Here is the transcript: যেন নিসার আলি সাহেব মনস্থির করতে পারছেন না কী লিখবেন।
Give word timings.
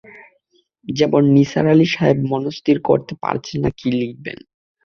যেন 0.87 1.13
নিসার 1.35 1.65
আলি 1.67 1.87
সাহেব 1.87 2.17
মনস্থির 2.31 2.77
করতে 2.81 3.13
পারছেন 3.23 3.57
না 3.63 3.69
কী 3.79 3.89
লিখবেন। 3.99 4.39